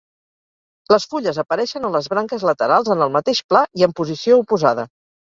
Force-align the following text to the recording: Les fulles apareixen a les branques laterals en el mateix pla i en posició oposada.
Les 0.93 1.03
fulles 1.11 1.39
apareixen 1.43 1.85
a 1.89 1.91
les 1.95 2.07
branques 2.13 2.45
laterals 2.51 2.89
en 2.97 3.05
el 3.07 3.13
mateix 3.17 3.43
pla 3.53 3.63
i 3.83 3.87
en 3.89 3.95
posició 4.01 4.41
oposada. 4.45 4.87